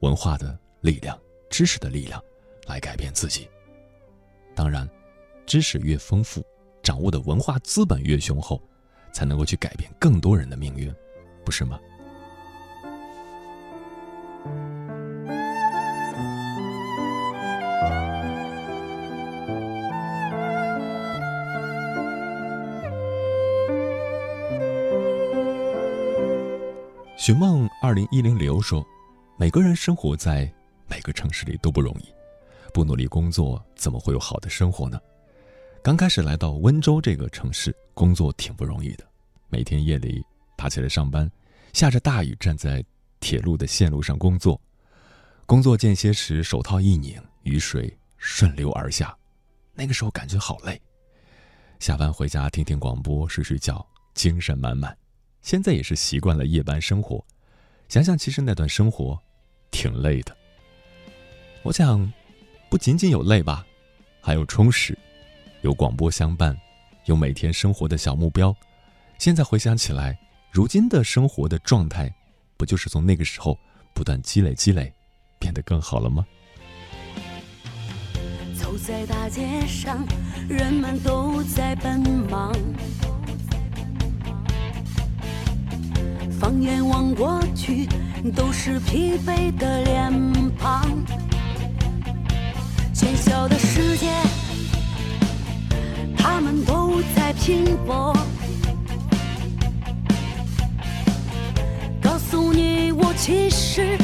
[0.00, 1.16] 文化的力量、
[1.48, 2.20] 知识的力量
[2.66, 3.48] 来改变自己。
[4.52, 4.88] 当然，
[5.46, 6.44] 知识越丰富，
[6.82, 8.60] 掌握的文化资本越雄厚，
[9.12, 10.92] 才能够去改变更多人的命运，
[11.44, 11.78] 不是吗？
[27.16, 28.86] 寻梦二零一零流说
[29.38, 30.52] ：“每个人生活在
[30.86, 32.04] 每个城市里都不容易，
[32.74, 35.00] 不努力工作怎么会有好的生活呢？
[35.82, 39.04] 刚开始来到温州这个城市工作挺不容易的，
[39.48, 40.22] 每天夜里
[40.58, 41.30] 爬起来上班，
[41.72, 42.84] 下着大雨站在
[43.24, 44.60] 铁路的线路上工作，
[45.46, 49.16] 工作间歇时手套一拧，雨水顺流而下，
[49.72, 50.78] 那个时候感觉好累，
[51.80, 54.94] 下班回家听听广播，睡睡觉，精神满满。
[55.40, 57.24] 现在也是习惯了夜班生活，
[57.88, 59.18] 想想其实那段生活
[59.70, 60.36] 挺累的。
[61.62, 62.12] 我想，
[62.68, 63.64] 不仅仅有累吧，
[64.20, 64.94] 还有充实，
[65.62, 66.54] 有广播相伴，
[67.06, 68.54] 有每天生活的小目标。
[69.16, 70.18] 现在回想起来，
[70.52, 72.14] 如今的生活的状态，
[72.56, 73.58] 不就是从那个时候
[73.92, 74.92] 不断积累积累，
[75.38, 76.24] 变得更好了吗？
[78.56, 80.06] 走在大街上，
[80.48, 82.52] 人们都在奔忙。
[86.40, 87.86] 放眼望过去，
[88.34, 90.88] 都是疲惫的脸庞。
[92.94, 94.12] 喧嚣的世界，
[96.16, 98.16] 他们都在拼搏。
[102.96, 103.98] 我其实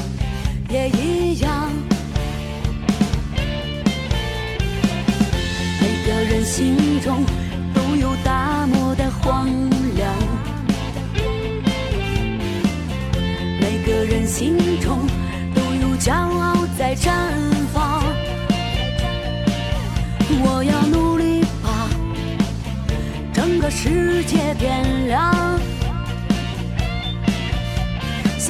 [0.69, 1.71] 也一样。
[5.81, 7.25] 每个人心中
[7.75, 9.47] 都有大漠的荒
[9.97, 10.13] 凉。
[13.61, 15.07] 每个人心中
[15.55, 17.11] 都有骄傲在绽
[17.73, 18.03] 放，
[20.43, 21.89] 我要努力把
[23.33, 25.60] 整个世界点亮，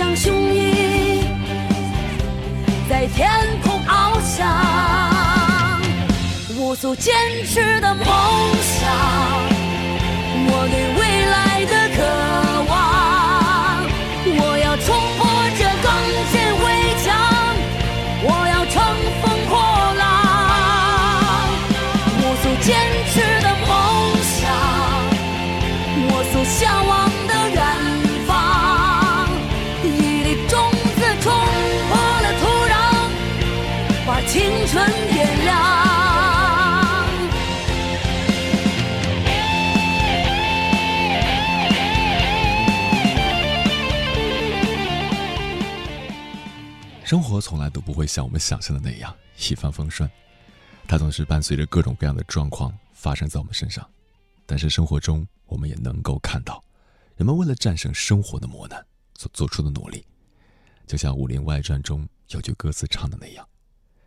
[0.00, 1.22] 像雄鹰
[2.88, 3.28] 在天
[3.62, 4.48] 空翱翔，
[6.56, 8.06] 我所坚持的梦
[8.62, 8.90] 想，
[10.46, 11.00] 我对未
[47.30, 49.16] 活从来都不会像我们想象的那样
[49.48, 50.10] 一帆风顺，
[50.88, 53.88] 它总是伴随着各种各样的状况发生在我们身上。
[54.44, 56.62] 但是生活中，我们也能够看到，
[57.16, 58.84] 人们为了战胜生活的磨难
[59.16, 60.04] 所做出的努力。
[60.86, 63.48] 就像《武林外传》中有句歌词唱的那样：“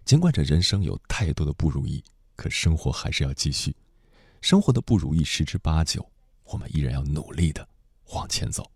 [0.04, 2.04] 尽管这人生有太多的不如意，
[2.36, 3.74] 可生活还是要继续。
[4.42, 6.06] 生活的不如意十之八九，
[6.44, 7.66] 我们依然要努力的
[8.10, 8.70] 往前走。”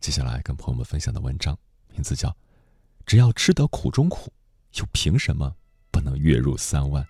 [0.00, 1.56] 接下来跟朋友们分享的文章
[1.92, 2.36] 名字叫。
[3.06, 4.32] 只要吃得苦中苦，
[4.74, 5.54] 又凭什么
[5.92, 7.06] 不能月入三万？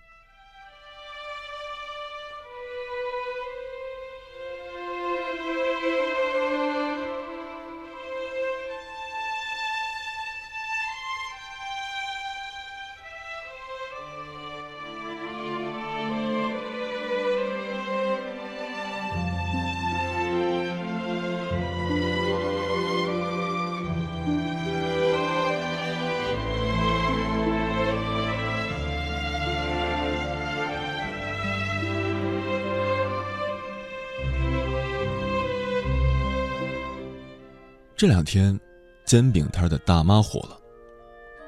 [37.97, 38.57] 这两天，
[39.05, 40.55] 煎饼摊的大妈火了。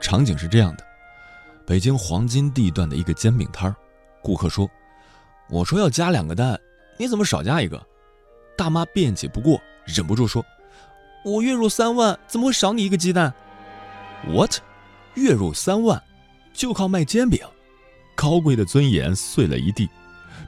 [0.02, 0.84] 场景是这样的：
[1.64, 3.74] 北京黄金地段的一个煎饼摊
[4.24, 4.68] 顾客说
[5.48, 6.60] ：“我说要加两个蛋，
[6.98, 7.80] 你怎么少加一个？”
[8.58, 10.44] 大妈辩解不过，忍不住说
[11.24, 13.32] ：“我月入三万，怎么会少你一个鸡蛋
[14.28, 14.56] ？”What？
[15.14, 16.02] 月入三万，
[16.52, 17.46] 就靠卖煎饼？
[18.16, 19.88] 高贵的尊严碎了一地，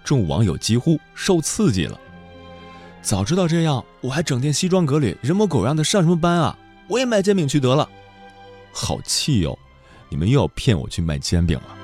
[0.03, 1.99] 众网友几乎受刺激了。
[3.01, 6.57] 早知道这样，我还整天西装革履、人模狗样的上什么班啊？
[6.87, 7.89] 我也卖煎饼去得了。
[8.71, 9.57] 好气哟！
[10.09, 11.77] 你们又要骗我去卖煎饼了。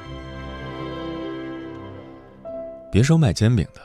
[2.91, 3.81] 别说卖煎饼的，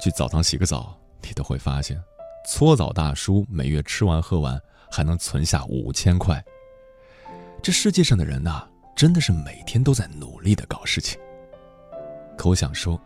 [0.00, 2.00] 去澡堂洗个澡，你都会发现，
[2.48, 6.42] 搓澡大叔每月吃完喝完还能存下五千块。
[7.62, 11.18] 这世界上的人呐，真的是每天都在努力的搞事情。
[12.36, 13.00] 可我想说，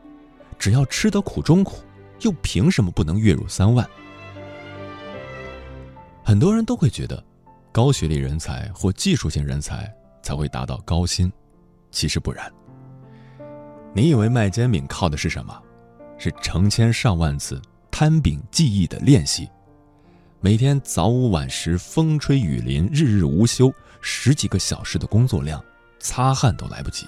[0.58, 1.78] 只要吃得苦中苦。
[2.20, 3.88] 又凭什么不能月入三万？
[6.24, 7.22] 很多人都会觉得，
[7.70, 11.32] 高学历人才或技术型人才才会达到高薪，
[11.90, 12.52] 其实不然。
[13.94, 15.62] 你以为卖煎饼靠的是什么？
[16.18, 19.48] 是成千上万次摊饼技艺的练习，
[20.40, 25.62] 每天早午晚时风吹雨淋，日日无休，十几个小时的工作量，
[25.98, 27.06] 擦汗都来不及，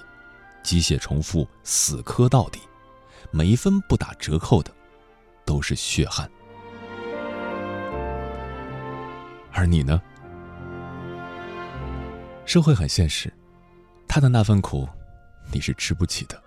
[0.63, 2.59] 机械重复，死磕到底，
[3.31, 4.71] 每一分不打折扣的。
[5.49, 6.29] 都是血汗，
[9.51, 9.99] 而你呢？
[12.45, 13.33] 社会很现实，
[14.07, 14.87] 他的那份苦，
[15.51, 16.39] 你是吃不起的。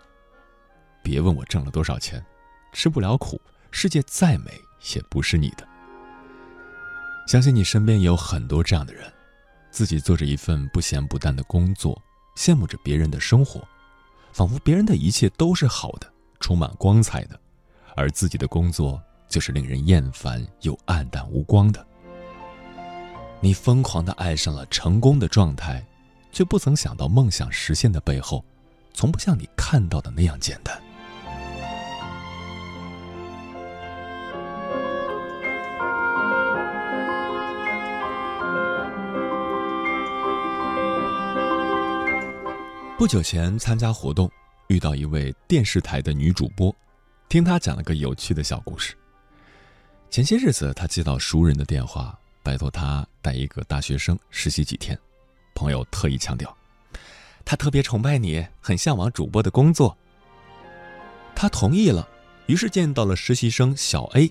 [1.03, 2.25] 别问我挣了多少钱，
[2.73, 3.41] 吃不了苦，
[3.73, 4.53] 世界再美
[4.95, 5.67] 也不是你的。
[7.27, 9.13] 相信你身边也有很多这样的人，
[9.73, 12.01] 自己做着一份不咸不淡的工作，
[12.37, 13.67] 羡慕着别人的生活，
[14.33, 17.37] 仿佛别人的一切都是好的，充满光彩的，
[17.95, 21.85] 而自己的工作就是令人厌烦又暗淡无光的。
[23.41, 25.85] 你疯狂的爱上了成功的状态，
[26.31, 28.45] 却不曾想到梦想实现的背后，
[28.95, 30.81] 从不像你看到的那样简单。
[42.97, 44.31] 不久前参加活动，
[44.69, 46.73] 遇到一位电视台的女主播，
[47.33, 48.95] 听他讲了个有趣的小故事。
[50.11, 54.99] 前些日子，他接到熟人的电话，拜托他带一个大学生实习几天。
[55.55, 56.55] 朋友特意强调，
[57.43, 59.97] 他特别崇拜你，很向往主播的工作。
[61.35, 62.07] 他同意了，
[62.49, 64.31] 于是见到了实习生小 A。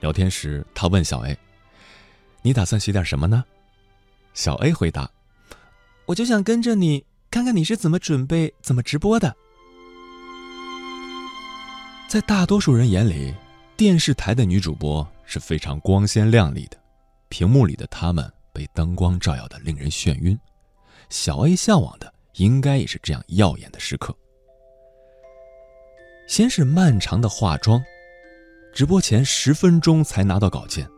[0.00, 1.38] 聊天时，他问小 A：“
[2.42, 3.42] 你打算学点什么呢？”
[4.34, 5.10] 小 A 回答
[6.04, 9.34] ：“我就想跟着你。”看看你是怎么准备、怎么直播的。
[12.08, 13.34] 在大多数人眼里，
[13.76, 16.78] 电视台的女主播是非常光鲜亮丽的，
[17.28, 20.38] 屏幕里的她们被灯光照耀的令人眩晕。
[21.10, 24.16] 小 A 向往的应该也是这样耀眼的时刻。
[26.26, 27.78] 先是漫长的化妆，
[28.72, 30.88] 直播前十分钟才拿到稿件，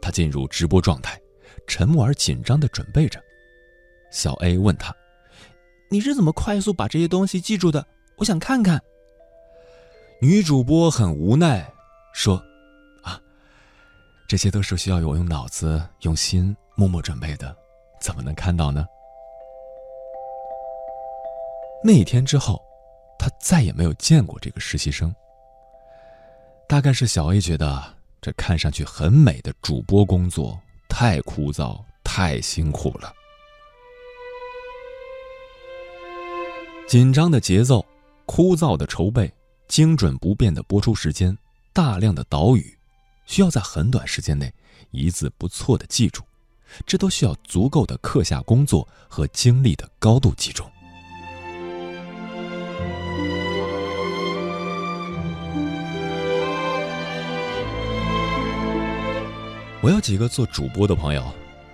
[0.00, 1.20] 她进入直播状态，
[1.66, 3.20] 沉默而紧张的准备着。
[4.12, 4.94] 小 A 问她。
[5.90, 7.84] 你是怎么快速把这些东西记住的？
[8.18, 8.80] 我想看看。
[10.18, 11.70] 女主播很无奈
[12.14, 12.42] 说
[13.04, 13.20] ：“啊，
[14.26, 17.54] 这些都是需要我用脑子、用心默默准备的，
[18.00, 18.86] 怎么能看到呢？”
[21.84, 22.62] 那天之后，
[23.18, 25.14] 她再也没有见过这个实习生。
[26.66, 33.12] 大概是小 A 觉得这看上去很美的主播工作太枯燥、太辛苦了。
[36.88, 37.84] 紧张的节奏，
[38.24, 39.30] 枯燥的筹备，
[39.68, 41.36] 精准不变的播出时间，
[41.72, 42.76] 大量的导语，
[43.26, 44.52] 需要在很短时间内
[44.90, 46.22] 一字不错的记住，
[46.86, 50.70] 这都需要足够的课下工作和精力的高度集中。
[59.82, 61.24] 我有几个做主播的朋友，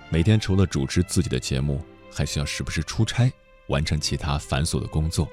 [0.09, 3.31] 每天除了主持自己的节目，还需要时不时出差。
[3.67, 5.25] 完成其他繁琐的工作，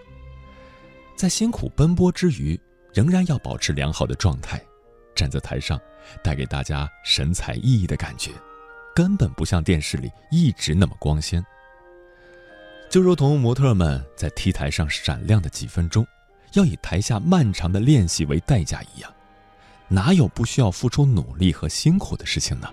[1.20, 2.58] 在辛苦奔波之余，
[2.94, 4.58] 仍然要保持良好的状态，
[5.14, 5.78] 站在台上，
[6.24, 8.30] 带给大家神采奕奕的感觉，
[8.94, 11.44] 根本不像电视里一直那么光鲜。
[12.88, 16.06] 就如同模特们在 T 台上闪亮的几分钟，
[16.54, 19.12] 要以台下漫长的练习为代价一样，
[19.88, 22.70] 哪有不需要付出努力和辛苦的事情呢？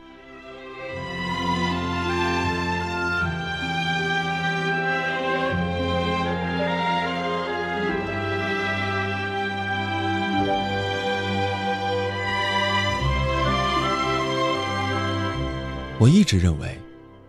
[15.99, 16.79] 我一直认为，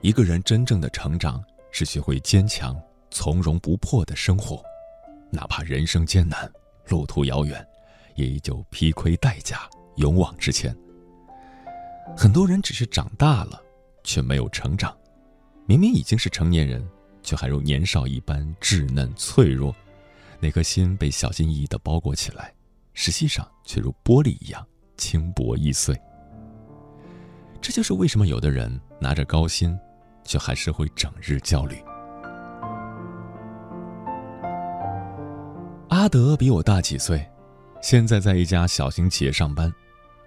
[0.02, 2.78] 一个人真正的成长是学会坚强、
[3.10, 4.62] 从容不迫的生活，
[5.30, 6.50] 哪怕人生艰难、
[6.86, 7.66] 路途遥远，
[8.14, 9.66] 也依旧披盔戴甲，
[9.96, 10.76] 勇往直前。
[12.14, 13.58] 很多人只是长大了，
[14.04, 14.94] 却没有成长，
[15.64, 16.86] 明明已经是成年人，
[17.22, 19.74] 却还如年少一般稚嫩脆弱，
[20.40, 22.52] 那颗心被小心翼翼地包裹起来，
[22.92, 24.62] 实际上却如玻璃一样
[24.98, 25.98] 轻薄易碎。
[27.60, 29.78] 这就是为什么有的人拿着高薪，
[30.24, 31.76] 却还是会整日焦虑。
[35.88, 37.28] 阿德比我大几岁，
[37.82, 39.72] 现在在一家小型企业上班。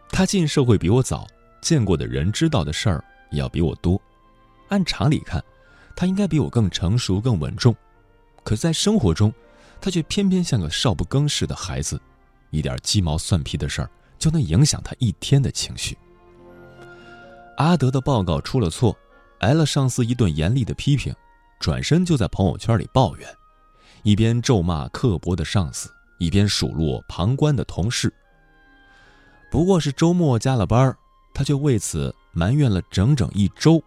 [0.09, 1.25] 他进社会比我早，
[1.61, 3.99] 见过的人、知道的事儿也要比我多。
[4.69, 5.41] 按常理看，
[5.95, 7.73] 他应该比我更成熟、更稳重。
[8.43, 9.33] 可在生活中，
[9.79, 11.99] 他却偏偏像个少不更事的孩子，
[12.49, 15.97] 一点鸡毛蒜皮的事儿就能影响他一天的情绪。
[17.61, 18.97] 阿德的报告出了错，
[19.41, 21.13] 挨了上司一顿严厉的批评，
[21.59, 23.29] 转身就在朋友圈里抱怨，
[24.01, 25.87] 一边咒骂刻薄的上司，
[26.17, 28.11] 一边数落旁观的同事。
[29.51, 30.97] 不过是周末加了班，
[31.35, 33.79] 他却为此埋怨了整整一周，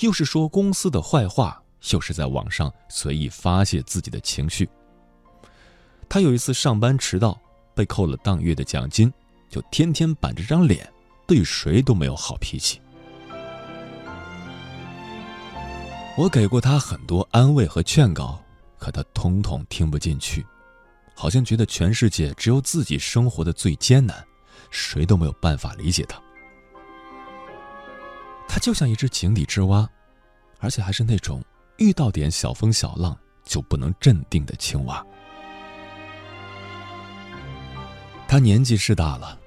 [0.00, 4.66] 又是说公司的坏话，又是在网上随意发泄自己的情绪。
[6.08, 7.38] 他有一次上班迟到，
[7.74, 9.12] 被扣了当月的奖金，
[9.50, 10.90] 就天天板着张脸，
[11.26, 12.80] 对谁都没有好脾气。
[16.14, 18.38] 我给过他很多安慰和劝告，
[18.78, 20.44] 可他统统听不进去。
[21.14, 24.24] 好像觉得全世界只有自己生活的最艰难，
[24.70, 26.20] 谁都没有办法理解他。
[28.46, 29.88] 他就像一只井底之蛙，
[30.58, 31.42] 而且还是那种
[31.78, 35.04] 遇到点小风小浪就不能镇定的青蛙。
[38.28, 39.38] 他年纪是大了，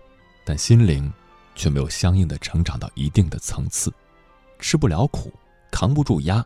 [0.44, 1.12] 但心灵
[1.56, 3.94] 却没有相应的成长到一定的层次，
[4.60, 5.32] 吃不了苦，
[5.76, 6.42] 扛不住压，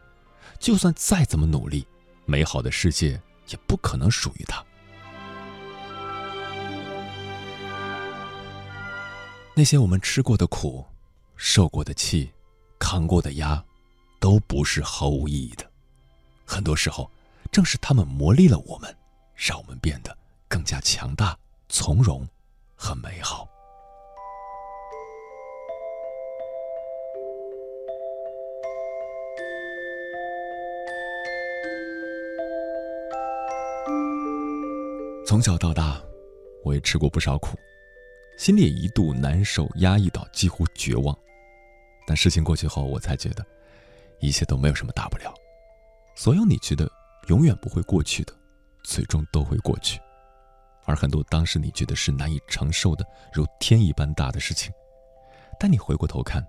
[0.57, 1.85] 就算再怎么努力，
[2.25, 3.11] 美好的世界
[3.49, 4.65] 也不可能属于他。
[9.53, 10.83] 那些我们吃过的苦，
[11.35, 12.31] 受过的气，
[12.79, 13.63] 扛过的压，
[14.19, 15.71] 都不是毫无意义的。
[16.43, 17.07] 很多时候，
[17.51, 18.97] 正是他们磨砺了我们，
[19.35, 20.17] 让我们变得
[20.47, 21.37] 更加强大、
[21.69, 22.27] 从容
[22.75, 23.47] 和美好。
[35.29, 36.01] 从小到大，
[36.63, 37.55] 我也吃过不少苦。
[38.35, 41.15] 心里也一度难受、压抑到几乎绝望，
[42.07, 43.45] 但事情过去后，我才觉得
[44.21, 45.31] 一切都没有什么大不了。
[46.15, 46.91] 所有你觉得
[47.27, 48.33] 永远不会过去的，
[48.83, 49.99] 最终都会过去；
[50.85, 54.73] 而很多当时你觉得是难以承受的，如天一般大的事情，
[55.59, 56.43] 但你回过头看，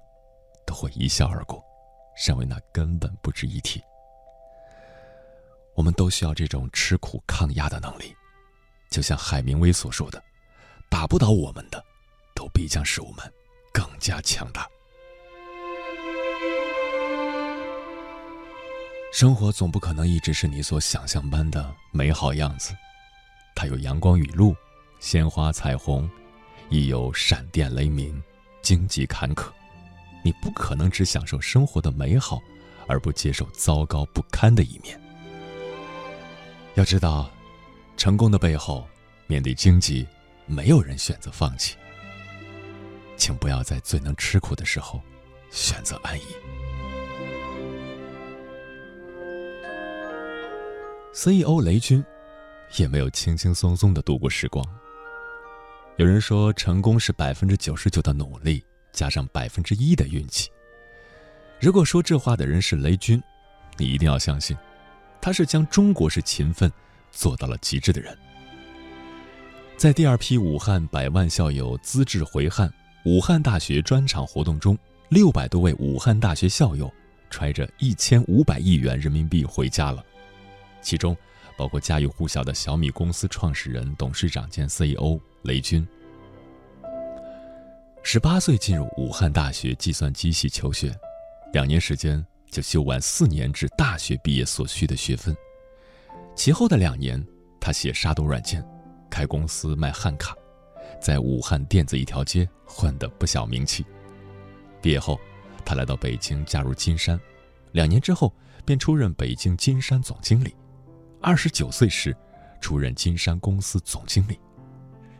[0.64, 1.62] 都会一笑而过，
[2.26, 3.78] 认为那根本不值一提。
[5.74, 8.14] 我们都需要这种吃苦抗压的能力，
[8.91, 10.22] 就像海明威所说的。
[10.88, 11.82] 打不倒我们的，
[12.34, 13.32] 都必将使我们
[13.72, 14.68] 更加强大。
[19.12, 22.74] 生活总不可能一直是你所想象般的美好样子，
[23.55, 24.55] 它有阳光雨露、
[24.99, 26.11] 鲜花彩虹，
[26.68, 28.20] 亦有闪电雷鸣、
[28.62, 29.51] 荆棘坎坷。
[30.24, 32.41] 你不可能只享受生活的美好，
[32.86, 35.01] 而不接受糟糕不堪的一面。
[36.74, 37.30] 要知道，
[38.01, 38.88] 成功的背后，
[39.26, 40.09] 面对荆棘。
[40.46, 41.76] 没有人选择放弃，
[43.14, 45.01] 请不要在最能吃苦的时候
[45.51, 46.22] 选择安逸。
[51.12, 52.03] CEO 雷军
[52.78, 54.64] 也没有轻轻松松的度过时光。
[55.98, 60.51] 有人说，成功是百分之九十九的努力加上百分之一的运气。
[61.61, 63.22] 如果说这话的人是雷军，
[63.76, 64.57] 你一定要相信，
[65.20, 66.72] 他是将中国式勤奋
[67.11, 68.16] 做到了极致的人。
[69.76, 72.70] 在第二批武汉百万校友资质回汉
[73.06, 74.76] 武汉大学专场活动中，
[75.08, 76.92] 六百多位武汉大学校友
[77.30, 80.04] 揣着一千五百亿元人民币回家了，
[80.82, 81.16] 其中
[81.56, 85.86] 包括家喻户晓的小米公司创始人、董事长兼 CEO 雷军。
[88.02, 90.94] 十八岁进入武汉大学计算机系求学，
[91.52, 95.34] 两年时间就修完四年制大学毕业所需的学分，
[96.43, 97.22] 其后的两年，
[97.61, 98.66] 他写杀毒软件。
[99.11, 100.34] 开公司卖汉卡，
[100.99, 103.84] 在武汉电子一条街混得不小名气。
[104.80, 105.20] 毕业后，
[105.66, 107.20] 他来到北京加入金山，
[107.72, 108.34] 两年之后
[108.64, 110.57] 便出任北京金山总经理。
[111.20, 112.16] 二十九岁时，
[112.59, 114.41] 出任金山公司总经理。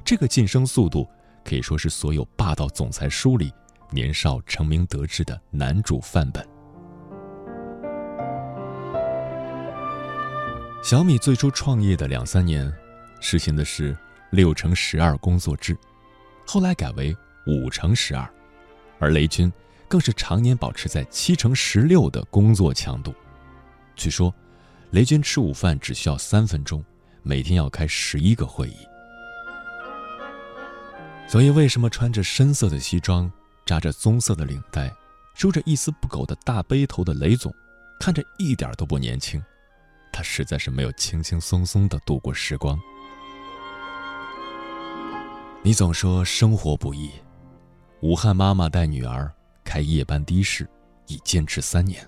[0.03, 1.07] 这个晋升速度
[1.45, 3.53] 可以说是所有霸道总裁书里
[3.91, 6.43] 年少成名得志的男主范本。
[10.83, 12.73] 小米最初创业的两三年。
[13.23, 13.95] 实行的是
[14.31, 15.77] 六乘十二工作制，
[16.47, 17.15] 后来改为
[17.47, 18.27] 五乘十二，
[18.99, 19.53] 而雷军
[19.87, 23.15] 更是常年保持在七乘十六的工作强度。
[23.95, 24.35] 据说，
[24.93, 26.83] 雷军吃午饭只需要三分钟，
[27.23, 28.89] 每天要开十一个会议。
[31.29, 33.31] 所以，为什么穿着深色的西装、
[33.67, 34.91] 扎着棕色的领带、
[35.35, 37.55] 梳着一丝不苟的大背头的雷总，
[38.01, 39.41] 看着一点都不年轻？
[40.13, 42.79] 他实在是没有轻轻松松的度过时光。
[45.63, 47.11] 你总说生活不易，
[48.01, 49.31] 武汉妈妈带女儿
[49.63, 50.69] 开夜班的士，
[51.07, 52.07] 已坚持三年，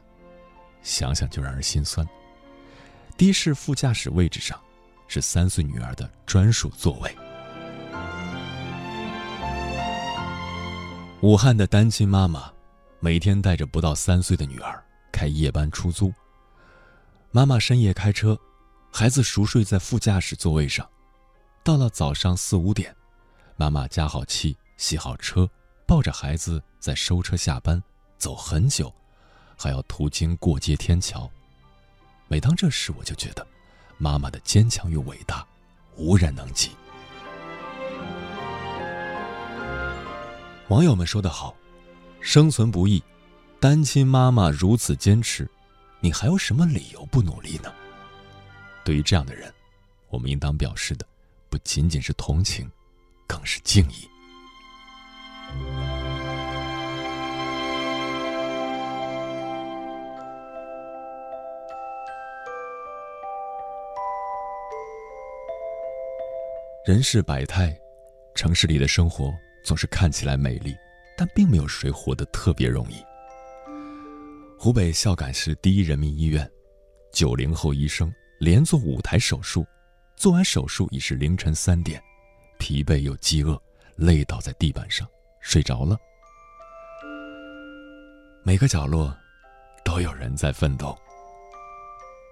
[0.82, 2.06] 想想就让人心酸。
[3.18, 4.58] 的士副驾驶位置上，
[5.06, 7.14] 是三岁女儿的专属座位。
[11.20, 12.50] 武汉的单亲妈妈，
[12.98, 14.82] 每天带着不到三岁的女儿
[15.12, 16.12] 开夜班出租。
[17.34, 18.38] 妈妈深夜开车，
[18.92, 20.86] 孩子熟睡在副驾驶座位上，
[21.64, 22.94] 到了早上四五点。
[23.56, 25.48] 妈妈加好气，洗好车，
[25.86, 27.82] 抱着孩子在收车下班，
[28.18, 28.94] 走很久，
[29.56, 31.30] 还要途经过街天桥。
[32.28, 33.46] 每当这时，我就觉得，
[33.96, 35.46] 妈妈的坚强与伟大，
[35.96, 36.72] 无人能及。
[40.68, 41.56] 网友们说得好，
[42.20, 43.02] 生存不易，
[43.58, 45.50] 单亲妈妈如此坚持，
[46.04, 47.72] 你还有什么理由不努力呢？
[48.84, 49.54] 对于这样的人，
[50.08, 51.06] 我们应当表示的，
[51.48, 52.68] 不仅仅是同情，
[53.24, 54.08] 更是敬意。
[66.84, 67.78] 人世百态，
[68.34, 69.32] 城市里的生活
[69.62, 70.76] 总是看起来美丽，
[71.16, 72.96] 但并没有谁活得特别容易。
[74.64, 76.48] 湖北孝感市第一人民医院，
[77.12, 79.66] 九零后医生连做五台手术，
[80.14, 82.00] 做完手术已是凌晨三点，
[82.60, 83.60] 疲惫又饥饿，
[83.96, 85.04] 累倒在地板上
[85.40, 85.98] 睡着了。
[88.44, 89.12] 每个角落
[89.84, 90.96] 都有人在奋斗。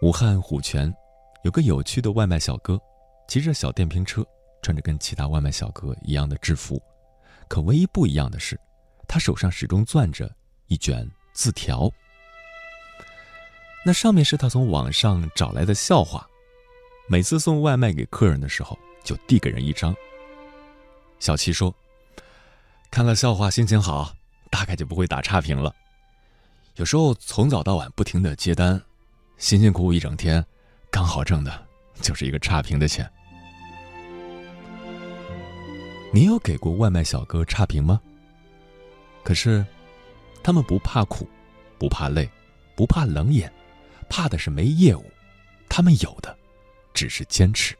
[0.00, 0.94] 武汉虎泉
[1.42, 2.80] 有个有趣的外卖小哥，
[3.26, 4.24] 骑着小电瓶车。
[4.62, 6.80] 穿着跟其他外卖小哥一样的制服，
[7.48, 8.56] 可唯一不一样的是，
[9.08, 10.32] 他手上始终攥着
[10.68, 11.04] 一卷
[11.34, 11.90] 字条。
[13.84, 16.28] 那上面是他从网上找来的笑话，
[17.08, 19.94] 每次送外卖给客人的时候，就递给人一张。
[21.18, 21.74] 小七说
[22.90, 24.14] ：“看了笑话心情好，
[24.50, 25.74] 大概就不会打差评了。
[26.76, 28.80] 有时候从早到晚不停的接单，
[29.38, 30.44] 辛辛苦苦一整天，
[30.90, 31.66] 刚好挣的
[32.00, 33.10] 就是一个差评的钱。”
[36.12, 38.00] 你有给过外卖小哥差评吗？
[39.22, 39.64] 可是，
[40.42, 41.28] 他们不怕苦，
[41.78, 42.28] 不怕累，
[42.74, 43.52] 不怕冷眼，
[44.10, 45.10] 怕的是没业务。
[45.68, 46.36] 他们有的，
[46.92, 47.74] 只是坚持。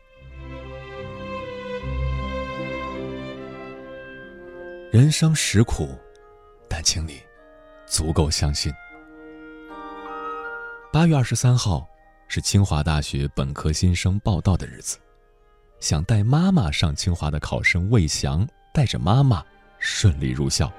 [4.90, 5.94] 人生实苦，
[6.68, 7.20] 但请你
[7.86, 8.72] 足够相信。
[10.92, 11.86] 八月二十三号
[12.28, 14.98] 是清华大学本科新生报到的日子。
[15.80, 19.44] 想带妈妈上清华的考生魏翔带着妈妈
[19.78, 20.70] 顺利入校。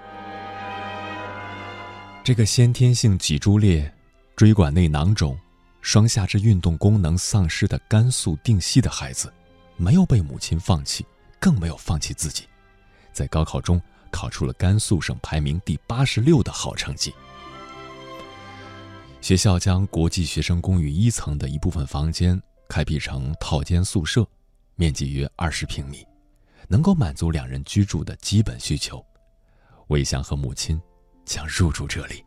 [2.23, 3.91] 这个先天性脊柱裂、
[4.41, 5.37] 椎管内囊肿、
[5.81, 9.31] 双下肢运动功能丧失的甘肃定西的孩子，
[9.77, 11.05] 没有被母亲放弃，
[11.39, 12.45] 更没有放弃自己，
[13.13, 13.79] 在高考中
[14.09, 17.13] 考出了甘肃省排名第八十六的好成绩。
[19.21, 24.27] 学校将国际学生公寓一层的一部分房间开辟成套间宿舍。
[24.73, 26.03] 面积约二十平米，
[26.67, 29.05] 能够满足两人居住的基本需求。
[29.89, 30.81] 魏翔和母亲
[31.25, 32.25] 将入住这里。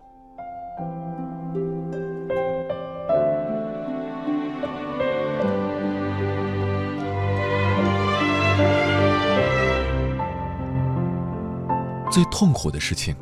[12.15, 13.13] 最痛苦的事情，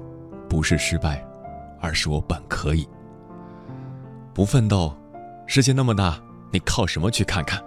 [0.51, 1.26] 不是失败，
[1.80, 2.86] 而是我本可以。
[4.34, 4.95] 不奋斗，
[5.47, 7.59] 世界那么大，你靠什么去看看？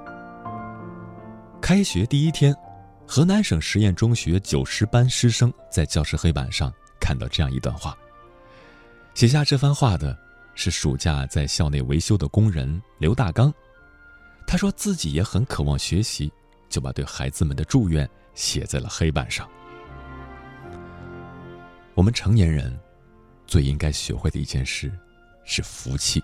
[1.59, 2.55] 开学第一天，
[3.07, 7.97] 河南省实验中学九十班师生在教室黑板上看到这样一段话。
[9.15, 10.15] 写下这番话的
[10.53, 13.51] 是暑假在校内维修的工人刘大刚。
[14.45, 16.31] 他说自己也很渴望学习，
[16.69, 19.49] 就把对孩子们的祝愿写在了黑板上。
[21.95, 22.77] 我们成年人
[23.47, 24.91] 最应该学会的一件事
[25.45, 26.21] 是服气。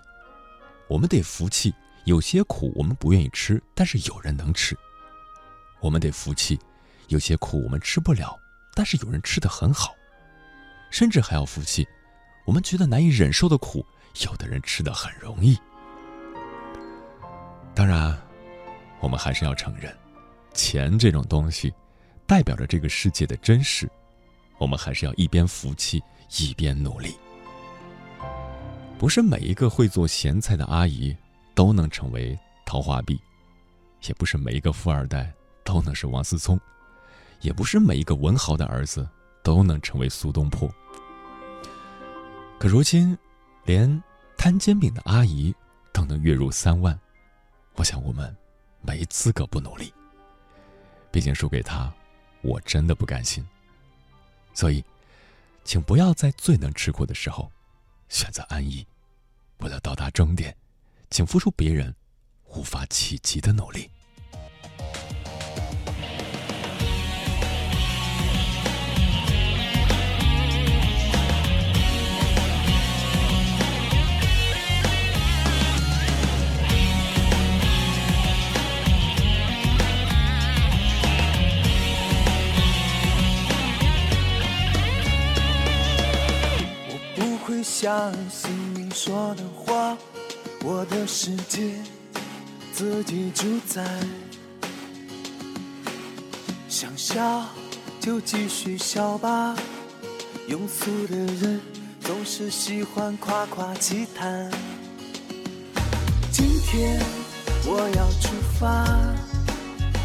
[0.86, 4.76] 我们得服气，有些苦我们不愿意吃，但是有人能吃。
[5.80, 6.60] 我们得服气，
[7.08, 8.38] 有些苦我们吃不了，
[8.74, 9.94] 但是有人吃的很好。
[10.90, 11.88] 甚至还要服气，
[12.44, 13.84] 我们觉得难以忍受的苦，
[14.26, 15.58] 有的人吃的很容易。
[17.74, 18.14] 当然，
[19.00, 19.96] 我们还是要承认，
[20.52, 21.72] 钱这种东西，
[22.26, 23.90] 代表着这个世界的真实。
[24.62, 26.00] 我们还是要一边服气，
[26.38, 27.14] 一边努力。
[28.96, 31.14] 不是每一个会做咸菜的阿姨
[31.52, 33.20] 都能成为桃花碧，
[34.06, 35.32] 也不是每一个富二代。
[35.64, 36.58] 都能是王思聪，
[37.40, 39.08] 也不是每一个文豪的儿子
[39.44, 40.68] 都能成为苏东坡。
[42.58, 43.16] 可如今，
[43.64, 44.02] 连
[44.36, 45.54] 摊煎饼的阿姨
[45.92, 46.98] 都能月入三万，
[47.76, 48.36] 我想我们
[48.80, 49.94] 没资格不努力。
[51.12, 51.92] 毕竟输给他，
[52.42, 53.46] 我真的不甘心。
[54.62, 54.84] 所以，
[55.64, 57.50] 请不要在最能吃苦的时候
[58.08, 58.86] 选择安逸。
[59.58, 60.56] 为了到达终点，
[61.10, 61.92] 请付出别人
[62.46, 63.90] 无法企及的努力。
[87.82, 89.98] 相信你说的话，
[90.62, 91.72] 我的世界
[92.72, 93.84] 自己主宰。
[96.68, 97.44] 想笑
[97.98, 99.56] 就继续笑吧，
[100.48, 101.60] 庸俗的人
[102.02, 104.48] 总是喜欢夸夸其谈。
[106.30, 107.00] 今天
[107.66, 108.28] 我要出
[108.60, 108.86] 发。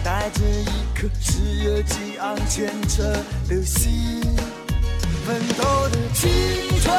[0.04, 0.66] 带着一
[0.96, 3.06] 颗炽热激昂虔诚
[3.48, 4.22] 的心，
[5.28, 6.32] 奋斗的青
[6.82, 6.96] 春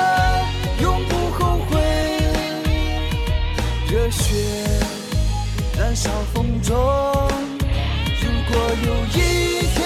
[0.80, 1.80] 永不后悔，
[3.90, 4.34] 热血
[5.78, 6.76] 燃烧风中。
[8.20, 9.16] 如果有一
[9.74, 9.76] 天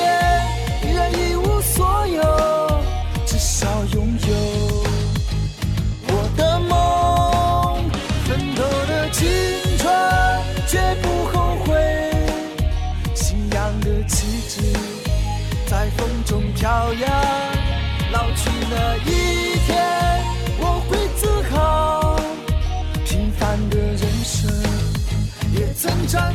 [0.82, 2.22] 依然一无所有，
[3.26, 4.34] 至少拥有
[6.08, 7.90] 我的梦，
[8.24, 9.28] 奋斗的青
[9.78, 9.92] 春
[10.66, 11.70] 绝不后悔。
[13.14, 14.60] 信仰的旗帜
[15.66, 17.10] 在风中飘扬，
[18.12, 18.96] 老去那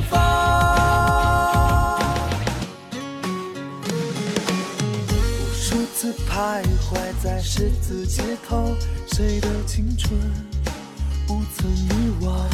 [0.09, 1.97] 曾绽放。
[5.09, 5.13] 无
[5.53, 8.75] 数次徘徊在十字街头，
[9.13, 10.19] 谁的青春
[11.27, 11.89] 不曾遗
[12.21, 12.47] 忘？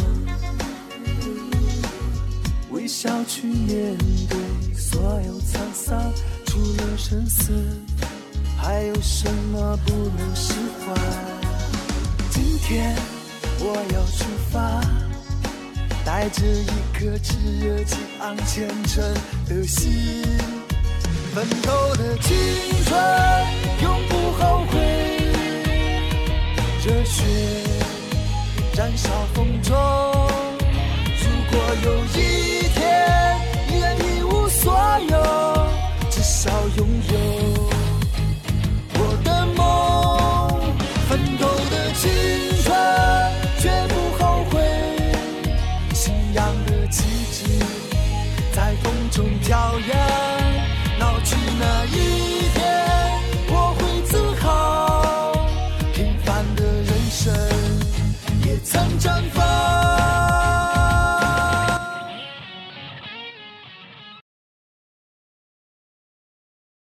[2.71, 3.97] 微笑去面
[4.29, 4.37] 对
[4.75, 6.11] 所有沧桑，
[6.45, 7.53] 除了生死，
[8.57, 10.53] 还有什么不能释
[10.85, 10.93] 怀？
[12.31, 12.95] 今天
[13.59, 14.81] 我要出发，
[16.05, 19.01] 带着一颗炙热激昂虔诚
[19.47, 20.21] 的心，
[21.33, 22.35] 奋斗的青
[22.85, 22.93] 春
[23.81, 24.77] 永不后悔，
[26.85, 27.23] 热血
[28.75, 29.73] 燃烧风中。
[31.19, 33.39] 如果有一天
[33.69, 33.73] 也
[34.05, 34.77] 一无所
[35.09, 35.15] 有，
[36.09, 37.42] 至少拥有。